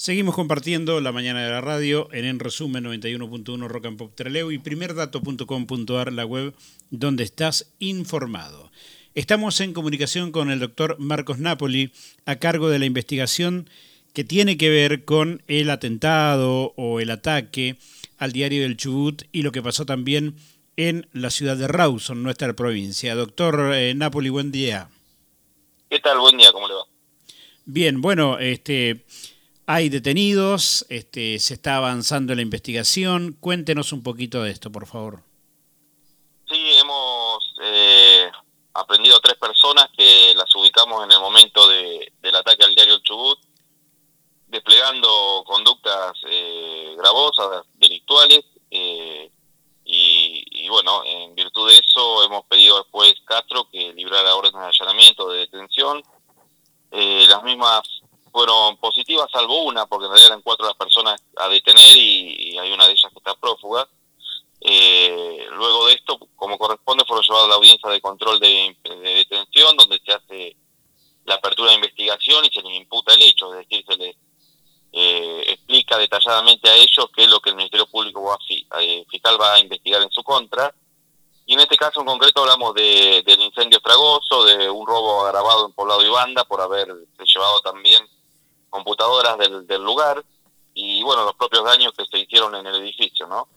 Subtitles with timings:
[0.00, 4.50] Seguimos compartiendo la mañana de la radio en En Resumen 91.1 Rock and Pop Treleu
[4.50, 6.54] y primerdato.com.ar, la web
[6.88, 8.72] donde estás informado.
[9.14, 11.92] Estamos en comunicación con el doctor Marcos Napoli
[12.24, 13.68] a cargo de la investigación
[14.14, 17.76] que tiene que ver con el atentado o el ataque
[18.16, 20.34] al diario del Chubut y lo que pasó también
[20.78, 23.14] en la ciudad de Rawson, nuestra provincia.
[23.14, 24.88] Doctor eh, Napoli, buen día.
[25.90, 26.20] ¿Qué tal?
[26.20, 26.84] Buen día, ¿cómo le va?
[27.66, 29.04] Bien, bueno, este
[29.72, 33.36] hay detenidos, este, se está avanzando la investigación.
[33.38, 35.22] Cuéntenos un poquito de esto, por favor.
[36.48, 38.28] Sí, hemos eh,
[38.74, 43.38] aprendido tres personas que las ubicamos en el momento del ataque al diario Chubut,
[44.48, 49.30] desplegando conductas eh, gravosas, delictuales, eh,
[49.84, 54.60] y, y, bueno, en virtud de eso hemos pedido al juez Castro que librara órdenes
[54.60, 56.02] de allanamiento, de detención.
[56.90, 57.99] las mismas
[58.30, 62.72] fueron positivas, salvo una, porque en realidad eran cuatro las personas a detener y, hay
[62.72, 63.88] una de ellas que está prófuga.
[64.60, 69.76] Eh, luego de esto, como corresponde, fueron llevados a la audiencia de control de, detención,
[69.76, 70.56] donde se hace
[71.24, 74.16] la apertura de investigación y se les imputa el hecho, es decir, se les
[74.92, 79.04] eh, explica detalladamente a ellos qué es lo que el Ministerio Público va a, eh,
[79.08, 80.74] Fiscal va a investigar en su contra.
[81.46, 85.66] Y en este caso en concreto hablamos de, del incendio fragoso, de un robo agravado
[85.66, 86.88] en Poblado y Banda por haber
[87.24, 88.06] llevado también
[88.68, 90.24] computadoras del, del lugar
[90.74, 93.48] y bueno, los propios daños que se hicieron en el edificio, ¿no?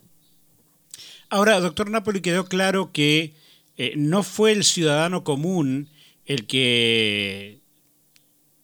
[1.33, 3.33] Ahora, doctor Napoli, quedó claro que
[3.75, 5.89] eh, no fue el ciudadano común
[6.25, 7.59] el que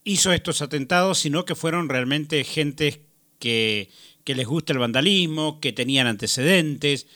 [0.03, 2.99] hizo estos atentados, sino que fueron realmente gentes
[3.39, 3.91] que,
[4.23, 7.07] que les gusta el vandalismo, que tenían antecedentes,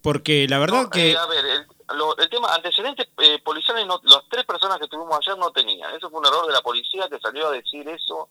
[0.00, 1.10] porque la verdad que...
[1.10, 5.36] Eh, a ver, el, tema, antecedentes eh, policiales, no, las tres personas que tuvimos ayer
[5.36, 5.94] no tenían.
[5.94, 8.30] Eso fue un error de la policía que salió a decir eso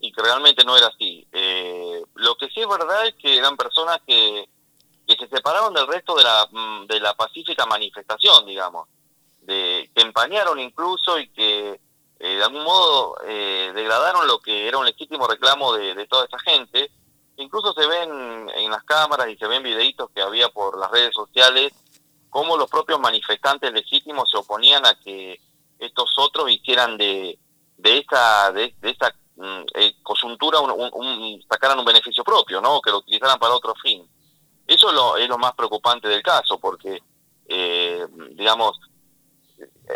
[0.00, 1.28] y que realmente no era así.
[1.30, 4.48] Eh, lo que sí es verdad es que eran personas que,
[5.06, 8.88] que se separaron del resto de la, mm, de la pacífica manifestación, digamos,
[9.40, 11.80] de, que empañaron incluso y que
[12.18, 16.24] eh, de algún modo eh, degradaron lo que era un legítimo reclamo de, de toda
[16.24, 16.90] esa gente.
[17.36, 21.12] Incluso se ven en las cámaras y se ven videitos que había por las redes
[21.14, 21.72] sociales
[22.30, 25.40] cómo los propios manifestantes legítimos se oponían a que
[25.78, 27.38] estos otros hicieran de,
[27.76, 32.80] de esta de, de esta Mm, eh, coyuntura un, sacaran un beneficio propio, ¿no?
[32.80, 34.05] Que lo utilizaran para otro fin.
[34.86, 37.02] Eso es lo, es lo más preocupante del caso, porque,
[37.48, 38.78] eh, digamos,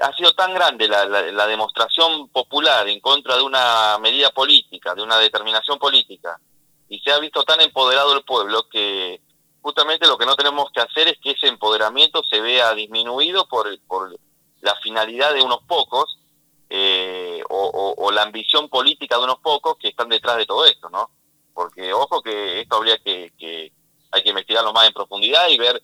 [0.02, 5.16] ha sido tan grande la, demostración popular en contra de una medida política, de una
[5.18, 6.40] determinación política,
[6.88, 9.20] y se ha visto tan empoderado el pueblo que
[9.62, 13.68] justamente lo que no tenemos que hacer es que ese empoderamiento se vea disminuido por,
[14.62, 16.18] la finalidad de unos pocos
[16.68, 21.10] eh, o, la ambición política de unos pocos que están detrás de todo esto, ¿no?
[21.54, 23.72] Porque ojo que esto habría que
[24.10, 25.82] hay que investigarlo más en profundidad y ver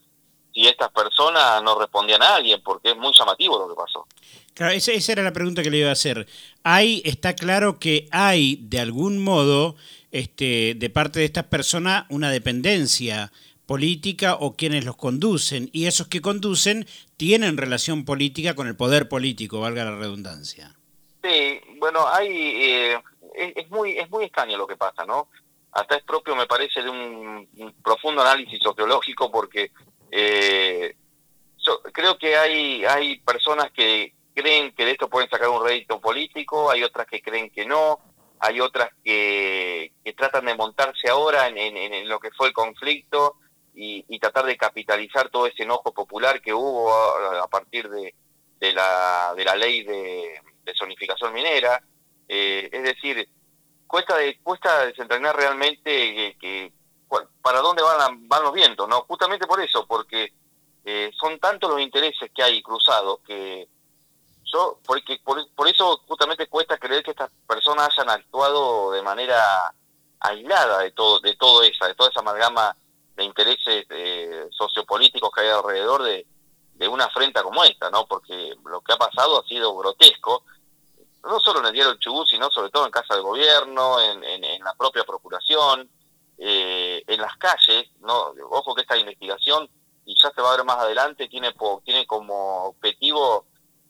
[0.53, 4.07] si estas personas no respondían a alguien, porque es muy llamativo lo que pasó.
[4.55, 6.27] Claro, esa, esa, era la pregunta que le iba a hacer.
[6.63, 9.77] Hay, está claro que hay, de algún modo,
[10.13, 13.33] este, de parte de estas personas, una dependencia
[13.67, 19.09] política o quienes los conducen, y esos que conducen tienen relación política con el poder
[19.09, 20.75] político, valga la redundancia.
[21.23, 23.03] Sí, bueno, hay eh,
[23.37, 25.29] es, muy es muy extraño lo que pasa, ¿no?
[25.77, 27.49] Hasta es propio, me parece, de un,
[27.83, 29.71] profundo análisis sociológico porque
[30.11, 30.97] eh,
[31.59, 36.01] yo creo que hay hay personas que creen que de esto pueden sacar un rédito
[36.01, 37.99] político, hay otras que creen que no,
[38.41, 43.37] hay otras que, que tratan de montarse ahora en, en lo que fue el conflicto
[43.77, 48.15] y, tratar de capitalizar todo ese enojo popular que hubo a, partir de,
[48.59, 51.83] de, la, de la ley de, de zonificación minera.
[52.29, 53.29] Eh, es decir,
[53.87, 56.73] cuesta, de, cuesta desentrañar realmente que,
[57.43, 59.03] para dónde van, van los vientos, ¿no?
[59.03, 60.33] Justamente por eso, porque
[60.85, 63.69] eh, son tantos los intereses que hay cruzados que
[64.45, 69.75] yo, porque por, por eso justamente cuesta creer que estas personas hayan actuado de manera
[70.21, 72.77] aislada de todo, de todo esa, de toda esa amalgama
[73.17, 76.27] de intereses eh, sociopolíticos que hay alrededor de,
[76.75, 78.07] de una afrenta como esta, ¿no?
[78.07, 80.45] Porque lo que ha pasado ha sido grotesco,
[81.27, 84.65] no solo en el diario El Chubut, sino sobre todo en Casa del Gobierno, en,
[84.65, 85.89] la propia Procuración,
[86.39, 88.33] eh, en las calles, ¿no?
[88.51, 89.69] Ojo que esta investigación,
[90.05, 93.47] y ya se va a ver más adelante, tiene, tiene como objetivo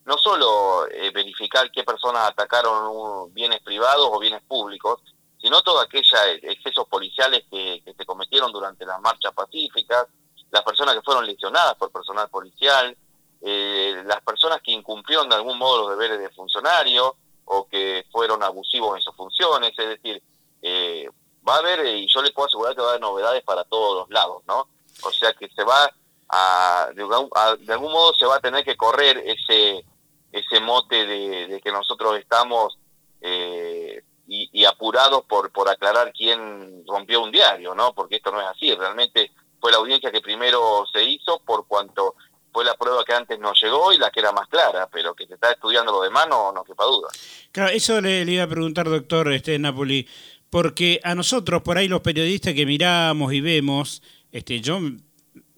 [0.06, 5.00] no solo eh, verificar qué personas atacaron bienes privados o bienes públicos,
[5.38, 6.12] sino todos aquellos
[6.42, 10.06] excesos policiales que, se cometieron durante las marchas pacíficas,
[10.50, 12.96] las personas que fueron lesionadas por personal policial,
[13.42, 17.16] eh, las personas que incumplieron de algún modo los deberes de funcionario
[17.46, 20.22] o que fueron abusivos en sus funciones, es decir,
[20.62, 21.08] eh,
[21.46, 24.00] va a haber, y yo le puedo asegurar que va a haber novedades para todos
[24.00, 24.68] los lados, ¿no?
[25.02, 25.90] O sea que se va
[26.28, 29.84] a, de, algún modo se va a tener que correr ese
[30.32, 32.78] ese mote de, que nosotros estamos
[33.20, 37.94] eh, y, apurados por, por aclarar quién rompió un diario, ¿no?
[37.94, 42.16] Porque esto no es así, realmente fue la audiencia que primero se hizo por cuanto
[42.56, 45.26] fue la prueba que antes no llegó y la que era más clara, pero que
[45.26, 47.08] se está estudiando lo demás no, no quepa duda.
[47.52, 50.08] Claro, eso le, iba a preguntar, doctor este, Napoli,
[50.48, 54.80] porque a nosotros, por ahí los periodistas que miramos y vemos, este, yo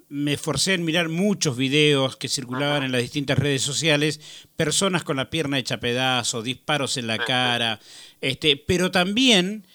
[0.09, 5.19] me esforcé en mirar muchos videos que circulaban en las distintas redes sociales, personas con
[5.19, 7.79] la pierna hecha pedazo, disparos en la cara,
[8.21, 9.69] este, pero también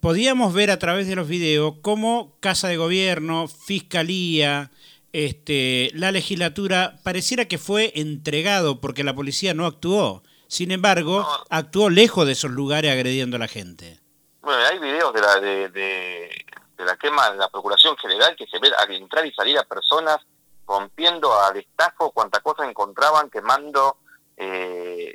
[0.00, 4.70] podíamos ver a través de los videos cómo Casa de Gobierno, Fiscalía,
[5.14, 10.22] este, la legislatura pareciera que fue entregado porque la policía no actuó.
[10.48, 14.00] Sin embargo, actuó lejos de esos lugares agrediendo a la gente.
[14.42, 16.30] Bueno, hay videos de la, de
[16.76, 19.64] de la quema de la Procuración General que se ve al entrar y salir a
[19.64, 20.18] personas
[20.66, 23.98] rompiendo a destajo cuánta cosa encontraban, quemando,
[24.36, 25.14] eh,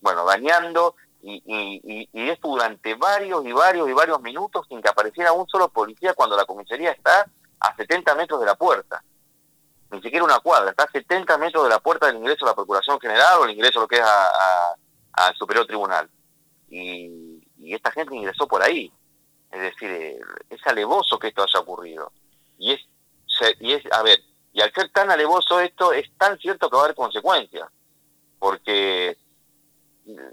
[0.00, 4.88] bueno, dañando, y, y, y, esto durante varios y varios y varios minutos sin que
[4.88, 7.26] apareciera un solo policía cuando la comisaría está
[7.58, 9.02] a 70 metros de la puerta.
[9.90, 12.54] Ni siquiera una cuadra, está a 70 metros de la puerta del ingreso a la
[12.54, 14.04] Procuración General o el ingreso a lo que es
[15.12, 16.08] al Superior Tribunal.
[16.68, 18.92] Y, y esta gente ingresó por ahí.
[19.50, 22.12] Es decir, eh, es alevoso que esto haya ocurrido.
[22.58, 22.80] Y es,
[23.58, 24.20] y es, a ver,
[24.52, 27.68] y al ser tan alevoso esto, es tan cierto que va a haber consecuencias.
[28.38, 29.16] Porque,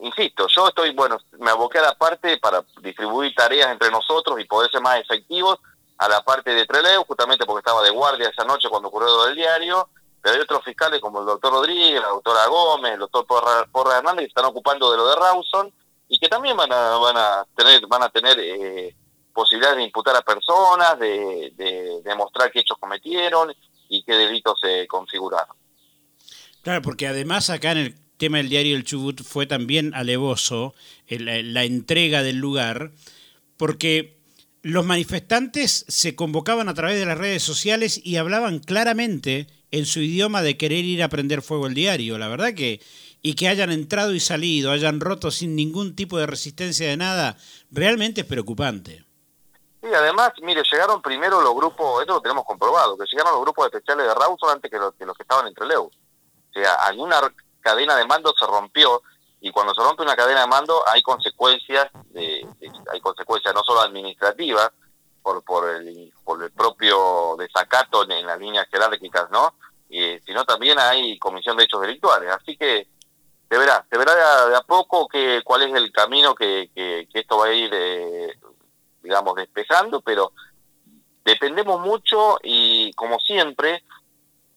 [0.02, 4.46] insisto, yo estoy, bueno, me aboqué a la parte para distribuir tareas entre nosotros y
[4.46, 5.60] poder ser más efectivos
[5.98, 9.26] a la parte de Treleu, justamente porque estaba de guardia esa noche cuando ocurrió lo
[9.26, 9.90] del diario,
[10.22, 14.24] pero hay otros fiscales como el doctor Rodríguez, la doctora Gómez, el doctor Porra, Hernández
[14.24, 15.74] que están ocupando de lo de Rawson
[16.08, 18.96] y que también van a, van a tener, van a tener eh,
[19.34, 23.54] posibilidades de imputar a personas, de, demostrar qué hechos cometieron
[23.90, 25.56] y qué delitos se configuraron.
[26.62, 30.74] Claro, porque además acá en el tema del diario El Chubut fue también alevoso
[31.08, 32.92] la entrega del lugar,
[33.58, 34.17] porque
[34.68, 40.02] los manifestantes se convocaban a través de las redes sociales y hablaban claramente en su
[40.02, 42.18] idioma de querer ir a prender fuego el diario.
[42.18, 42.82] La verdad que,
[43.22, 47.38] y que hayan entrado y salido, hayan roto sin ningún tipo de resistencia de nada,
[47.72, 49.06] realmente es preocupante.
[49.82, 53.68] Y además, mire, llegaron primero los grupos, esto lo tenemos comprobado, que llegaron los grupos
[53.68, 55.84] especiales de Rawson antes que los que, los que estaban entre Leu.
[55.84, 57.22] O sea, alguna
[57.62, 59.02] cadena de mando se rompió
[59.40, 62.37] y cuando se rompe una cadena de mando hay consecuencias, de,
[62.92, 64.72] hay consecuencias no solo administrativas,
[65.28, 69.56] por, por, el, por el propio desacato en, las líneas jerárquicas, ¿no?
[69.90, 72.30] Y, sino también hay comisión de hechos delictuales.
[72.32, 72.88] Así que
[73.50, 77.40] se verá, se verá de a, poco que, cuál es el camino que, que, esto
[77.40, 78.40] va a ir eh,
[79.02, 80.32] digamos, despejando, pero
[81.26, 83.84] dependemos mucho y, como siempre,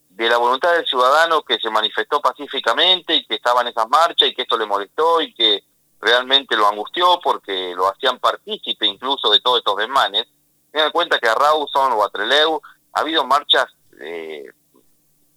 [0.08, 4.28] de la voluntad del ciudadano que se manifestó pacíficamente y que estaba en esas marchas
[4.28, 5.64] y que esto le molestó y que
[6.00, 10.26] realmente lo angustió porque lo hacían partícipe incluso de todos estos desmanes.
[10.70, 12.60] Tengan en cuenta que a Rawson o a Treleu
[12.92, 13.66] ha habido marchas,
[14.00, 14.44] eh,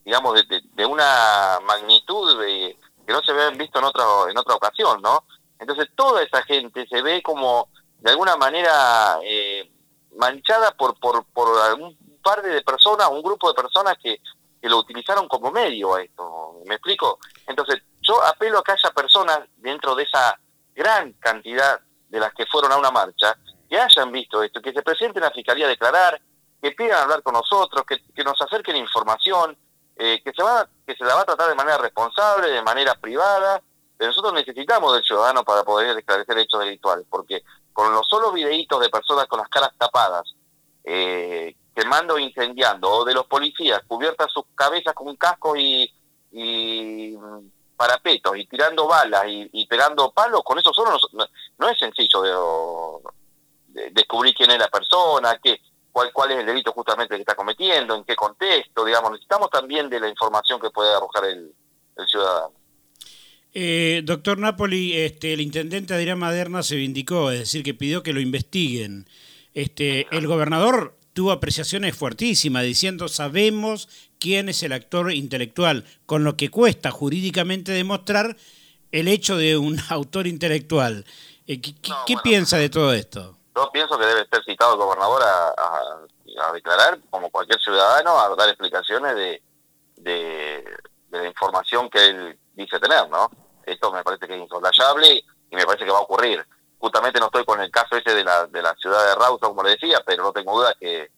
[0.05, 5.25] digamos, de, una magnitud que no se habían visto en otra, en otra ocasión, ¿no?
[5.59, 7.69] Entonces toda esa gente se ve como
[7.99, 9.71] de alguna manera eh,
[10.17, 11.49] manchada por, por, por
[11.79, 14.21] un par de personas, un grupo de personas que,
[14.61, 16.61] que lo utilizaron como medio a esto.
[16.65, 17.19] ¿Me explico?
[17.47, 20.39] Entonces, yo apelo a que haya personas dentro de esa
[20.83, 23.37] gran cantidad de las que fueron a una marcha
[23.69, 26.21] que hayan visto esto, que se presenten a la Fiscalía a declarar,
[26.61, 29.57] que pidan hablar con nosotros, que, que nos acerquen información,
[29.95, 32.95] eh, que, se va, que se la va a tratar de manera responsable, de manera
[32.95, 33.61] privada,
[33.97, 38.79] pero nosotros necesitamos del ciudadano para poder esclarecer hechos delictuales, porque con los solo videitos
[38.81, 40.35] de personas con las caras tapadas,
[40.83, 45.91] eh, quemando e incendiando, o de los policías cubiertas sus cabezas con cascos y,
[46.31, 46.72] y
[47.83, 50.97] parapetos, y tirando balas y, pegando palos, con eso solo
[51.57, 52.21] no, es sencillo
[53.67, 55.59] de, descubrir quién es la persona, qué,
[55.91, 59.89] cuál, cuál es el delito justamente que está cometiendo, en qué contexto, digamos, necesitamos también
[59.89, 61.53] de la información que puede arrojar el
[62.07, 62.53] ciudadano.
[63.55, 68.13] Eh, doctor Napoli, este, el intendente Adrián Maderna se vindicó, es decir, que pidió que
[68.13, 69.07] lo investiguen.
[69.53, 73.87] Este, el gobernador tuvo apreciaciones fuertísimas diciendo sabemos
[74.19, 78.35] quién es el actor intelectual, con lo que cuesta jurídicamente demostrar
[78.91, 81.05] el hecho de un autor intelectual.
[81.47, 83.37] Eh, ¿Qué, piensa de todo esto?
[83.55, 88.49] Yo pienso que debe ser citado el gobernador a, declarar, como cualquier ciudadano, a dar
[88.49, 89.41] explicaciones de,
[89.97, 90.63] de
[91.09, 93.29] la información que él dice tener, ¿no?
[93.65, 96.45] Esto me parece que es insoslayable y me parece que va a ocurrir.
[96.83, 99.63] Justamente no estoy con el caso ese de la, de la ciudad de Rausa, como
[99.63, 101.09] le decía, pero no tengo duda que,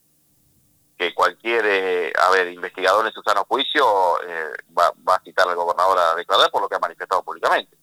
[0.95, 3.83] que cualquier, eh, a ver, investigador en su sano juicio
[4.27, 7.75] eh, va, va, a citar al gobernador a declarar por lo que ha manifestado públicamente.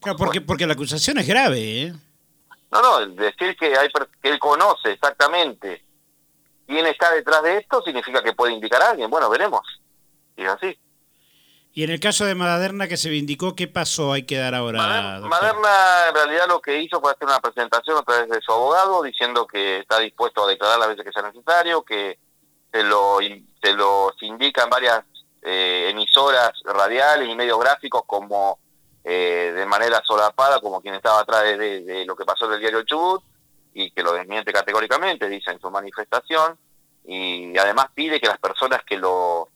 [0.00, 1.92] Claro, porque, porque la acusación es grave, ¿eh?
[2.70, 3.88] No, no, decir que, hay,
[4.22, 5.84] que él conoce exactamente
[6.64, 9.10] quién está detrás de esto significa que puede indicar a alguien.
[9.10, 9.62] Bueno, veremos.
[10.36, 10.78] Y es así.
[11.72, 14.12] Y en el caso de Maderna que se vindicó, ¿qué pasó?
[14.12, 15.20] Hay que dar ahora.
[15.20, 19.02] Maderna, en realidad lo que hizo fue hacer una presentación a través de su abogado
[19.02, 22.18] diciendo que está dispuesto a declarar las veces que sea necesario, que
[22.72, 23.18] se lo,
[23.62, 25.02] se los indican varias
[25.42, 28.58] eh, emisoras radiales y medios gráficos como
[29.04, 33.22] eh, de manera solapada, como quien estaba atrás de, lo que pasó del diario Chubut,
[33.72, 36.58] y que lo desmiente categóricamente, dice en su manifestación,
[37.06, 39.48] y además pide que las personas que lo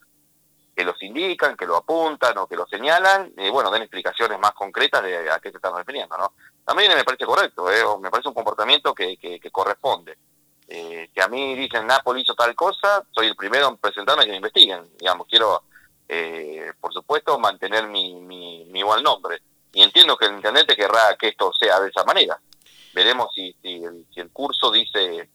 [0.74, 4.52] que los indican, que lo apuntan o que lo señalan, eh, bueno, den explicaciones más
[4.52, 6.32] concretas de a qué se están refiriendo, ¿no?
[6.64, 7.82] También me parece correcto, ¿eh?
[8.00, 10.16] me parece un comportamiento que, que, corresponde.
[10.66, 14.30] Eh, que a mí dicen Napoli hizo tal cosa, soy el primero en presentarme que
[14.30, 15.64] me investiguen, digamos, quiero,
[16.08, 19.42] eh, por supuesto, mantener mi, mi, mi buen nombre.
[19.72, 22.40] Y entiendo que el intendente querrá que esto sea de esa manera.
[22.94, 25.28] Veremos si, si, si el curso dice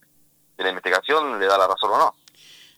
[0.60, 2.14] de la investigación le da la razón o no.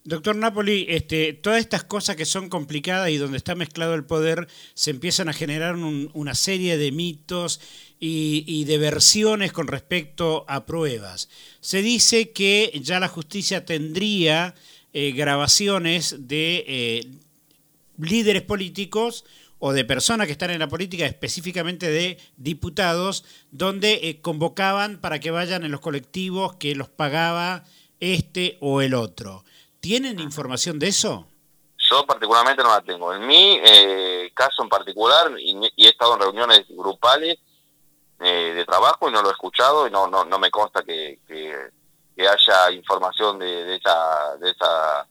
[0.04, 4.48] Doctor Napoli, este, todas estas cosas que son complicadas y donde está mezclado el poder,
[4.74, 7.60] se empiezan a generar una serie de mitos
[8.00, 11.28] y, de versiones con respecto a pruebas.
[11.60, 14.56] Se dice que ya la justicia tendría
[14.92, 17.06] eh, grabaciones de eh,
[17.96, 19.24] líderes políticos
[19.60, 25.20] o de personas que están en la política, específicamente de diputados, donde eh, convocaban para
[25.20, 27.64] que vayan en los colectivos que los pagaba
[28.00, 29.44] este o el otro.
[29.82, 31.26] ¿Tienen información de eso?
[31.90, 33.12] Yo particularmente no la tengo.
[33.12, 37.36] En mi eh, caso en particular, y, he estado en reuniones grupales
[38.20, 41.18] eh, de trabajo y no lo he escuchado y no no, no me consta que,
[41.26, 41.72] que,
[42.16, 45.08] haya información de, esa, de esa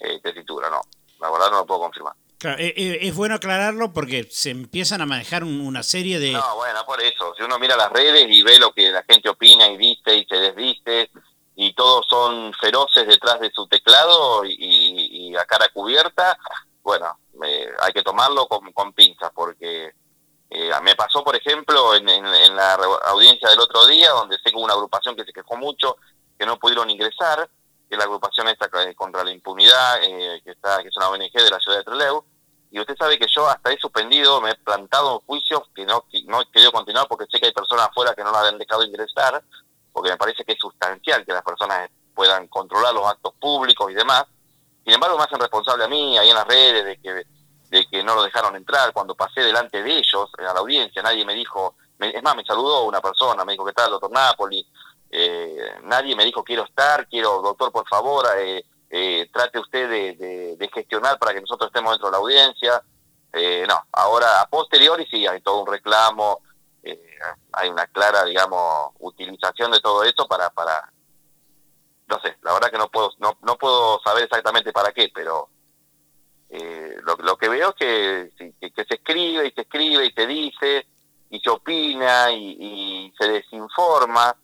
[0.00, 0.80] eh, tesitura, no.
[1.20, 2.14] La verdad no lo puedo confirmar.
[2.38, 6.32] Claro, es bueno aclararlo porque se empiezan a manejar una serie de...
[6.32, 7.32] No, bueno, por eso.
[7.36, 10.24] Si uno mira las redes y ve lo que la gente opina y dice y
[10.24, 11.10] se desdice
[11.62, 16.38] y todos son feroces detrás de su teclado y, a cara cubierta,
[16.82, 17.18] bueno,
[17.82, 19.92] hay que tomarlo con, con pinzas porque
[20.48, 22.06] eh, me pasó, por ejemplo, en,
[22.56, 22.74] la
[23.08, 25.98] audiencia del otro día, donde sé que hubo una agrupación que se quejó mucho,
[26.38, 27.50] que no pudieron ingresar,
[27.90, 31.50] que la agrupación está contra la impunidad, eh, que, está, que es una ONG de
[31.50, 32.24] la ciudad de Trelew,
[32.70, 36.06] y usted sabe que yo hasta he suspendido, me he plantado en juicios que no,
[36.24, 38.82] no he querido continuar porque sé que hay personas afuera que no la han dejado
[38.82, 39.44] ingresar,
[40.00, 43.94] porque me parece que es sustancial que las personas puedan controlar los actos públicos y
[43.94, 44.24] demás.
[44.82, 47.26] Sin embargo, me hacen responsable a mí, ahí en las redes, de que,
[47.68, 48.94] de que no lo dejaron entrar.
[48.94, 52.84] Cuando pasé delante de ellos, a la audiencia, nadie me dijo, es más, me saludó
[52.84, 54.66] una persona, me dijo, ¿qué tal, doctor Napoli?
[55.10, 59.86] Eh, nadie me dijo, quiero estar, quiero, doctor, por favor, eh, eh, trate usted
[60.56, 62.82] de, gestionar para que nosotros estemos dentro de la audiencia.
[63.68, 66.40] no, ahora a posteriori sí hay todo un reclamo,
[66.82, 67.18] eh,
[67.52, 70.92] hay una clara, digamos, utilización de todo esto para, para,
[72.08, 75.50] no sé, la verdad que no puedo, no, no puedo saber exactamente para qué, pero
[76.48, 80.26] eh, lo, lo, que veo es que, que, se escribe y se escribe y se
[80.26, 80.86] dice
[81.28, 84.34] y se opina y, se desinforma.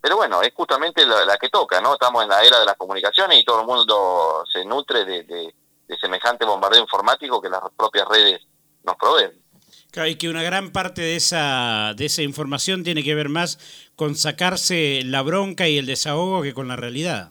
[0.00, 1.94] Pero bueno, es justamente la, que toca, ¿no?
[1.94, 5.54] Estamos en la era de las comunicaciones y todo el mundo se nutre de
[6.00, 8.46] semejante bombardeo informático que las propias redes
[8.84, 9.45] nos proveen.
[9.90, 13.58] Claro, y que una gran parte de esa, de esa información tiene que ver más
[13.96, 17.30] con sacarse la bronca y el desahogo que con la realidad.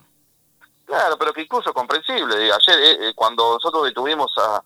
[0.86, 2.36] Claro, pero que incluso comprensible.
[2.36, 4.64] Ayer, eh, eh, cuando nosotros detuvimos a,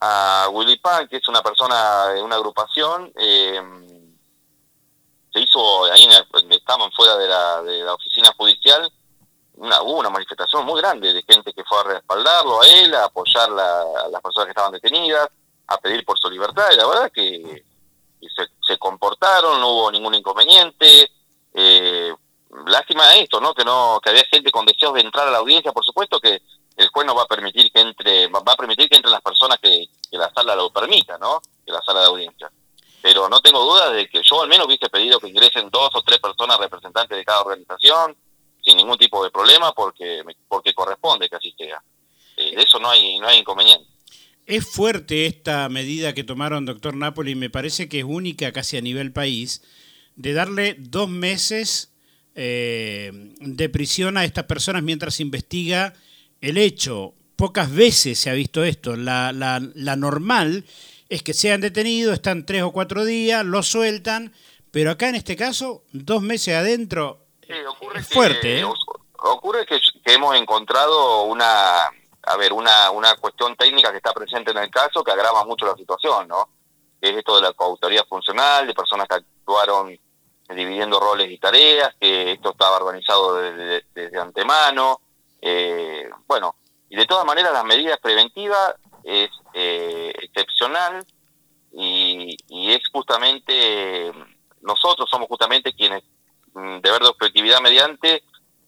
[0.00, 3.60] a Willy Pan, que es una persona de una agrupación, eh,
[5.32, 6.08] se hizo, ahí
[6.50, 8.90] estaban fuera de la, de la oficina judicial,
[9.56, 13.04] una, hubo una manifestación muy grande de gente que fue a respaldarlo a él, a
[13.04, 15.28] apoyar a las personas que estaban detenidas
[15.74, 17.64] a pedir por su libertad y la verdad que
[18.66, 21.10] se, comportaron, no hubo ningún inconveniente.
[21.54, 22.12] Eh,
[22.66, 23.54] lástima esto, ¿no?
[23.54, 26.42] Que no que había gente con deseos de entrar a la audiencia, por supuesto que
[26.76, 29.58] el juez no va a permitir que entre va a permitir que entren las personas
[29.60, 31.40] que, la sala lo permita, ¿no?
[31.64, 32.50] Que la sala de audiencia.
[33.00, 36.02] Pero no tengo duda de que yo al menos hubiese pedido que ingresen dos o
[36.02, 38.16] tres personas representantes de cada organización
[38.62, 41.82] sin ningún tipo de problema porque porque corresponde que así sea.
[42.36, 43.91] Eh, de eso no hay no hay inconveniente.
[44.52, 48.82] Es fuerte esta medida que tomaron, doctor Napoli, me parece que es única casi a
[48.82, 49.62] nivel país,
[50.14, 51.94] de darle dos meses
[52.34, 55.94] eh, de prisión a estas personas mientras se investiga
[56.42, 57.14] el hecho.
[57.34, 58.94] Pocas veces se ha visto esto.
[58.94, 60.66] La, la, la normal
[61.08, 64.34] es que sean detenidos, están tres o cuatro días, los sueltan,
[64.70, 67.24] pero acá en este caso, dos meses adentro,
[67.70, 68.60] ocurre es fuerte.
[68.60, 68.64] ¿eh?
[68.64, 69.78] Ocurre que,
[70.12, 71.88] hemos encontrado una,
[72.32, 75.66] a ver, una, una cuestión técnica que está presente en el caso que agrava mucho
[75.66, 76.48] la situación, ¿no?
[77.00, 79.98] Es esto de la coautoría funcional, de personas que actuaron
[80.48, 85.00] dividiendo roles y tareas, que esto estaba organizado desde, antemano.
[85.40, 86.56] Eh, bueno,
[86.88, 91.04] y de todas maneras las medidas preventivas es eh, excepcional
[91.72, 94.12] y, y, es justamente,
[94.60, 96.02] nosotros somos justamente quienes,
[96.54, 98.22] mm, de ver de objetividad mediante,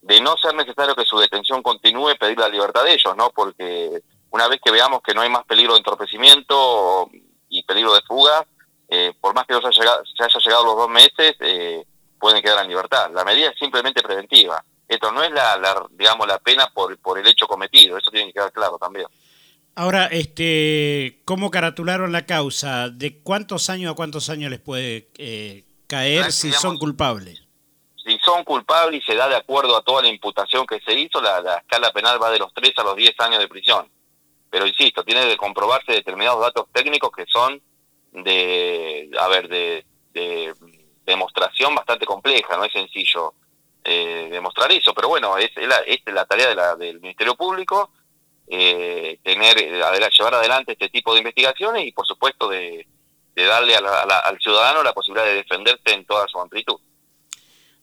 [0.04, 3.30] de no ser necesario que su detención continúe, pedir la libertad de ellos, ¿no?
[3.34, 7.08] Porque una vez que veamos que no hay más peligro de entorpecimiento
[7.48, 8.46] y peligro de fuga,
[8.88, 11.86] eh, por más que no se haya, llegado, se haya llegado los dos meses, eh,
[12.20, 13.10] pueden quedar en libertad.
[13.14, 14.62] La medida es simplemente preventiva.
[14.86, 18.34] Esto no es la, digamos, la pena por, por el hecho cometido, eso tiene que
[18.34, 19.06] quedar claro también.
[19.74, 22.90] Ahora, este, ¿cómo caratularon la causa?
[22.90, 27.43] ¿De cuántos años a cuántos años les puede eh, caer si son culpables?
[28.24, 31.40] Son culpables y se da de acuerdo a toda la imputación que se hizo, la,
[31.40, 33.90] la escala penal va de los 3 a los 10 años de prisión.
[34.50, 37.60] Pero insisto, tiene que comprobarse determinados datos técnicos que son
[38.12, 39.84] de, a ver, de,
[41.04, 43.34] demostración bastante compleja, no es sencillo
[43.82, 47.90] eh, demostrar eso, pero bueno, es, la, es la tarea de la, del Ministerio Público,
[48.46, 52.86] eh, tener llevar adelante este tipo de investigaciones y por supuesto de,
[53.34, 56.80] darle al ciudadano la posibilidad de defenderse en toda su amplitud.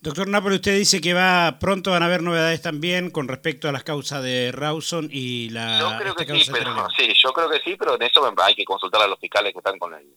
[0.01, 3.71] Doctor Napoli, usted dice que va pronto van a haber novedades también con respecto a
[3.71, 5.79] las causas de Rawson y la.
[5.79, 8.65] Yo creo que sí, pero sí, yo creo que sí, pero en eso hay que
[8.65, 10.07] consultar a los fiscales que están con el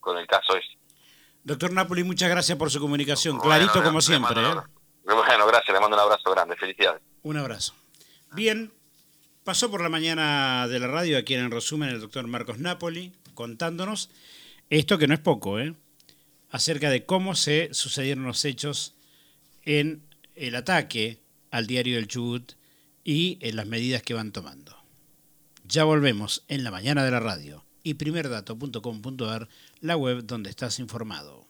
[0.00, 0.76] con el caso ese.
[1.44, 3.38] Doctor Napoli, muchas gracias por su comunicación.
[3.38, 4.42] Clarito como siempre.
[4.42, 4.54] ¿eh?
[5.04, 7.00] Bueno, gracias, le mando un abrazo grande, felicidades.
[7.22, 7.74] Un abrazo.
[8.32, 8.72] Bien,
[9.44, 14.10] pasó por la mañana de la radio aquí en resumen el doctor Marcos Napoli contándonos
[14.70, 15.74] esto que no es poco, ¿eh?
[16.50, 18.94] Acerca de cómo se sucedieron los hechos
[19.64, 20.02] en
[20.34, 22.52] el ataque al diario del Chubut
[23.04, 24.76] y en las medidas que van tomando.
[25.64, 29.48] Ya volvemos en la mañana de la radio y primerdato.com.ar,
[29.80, 31.47] la web donde estás informado.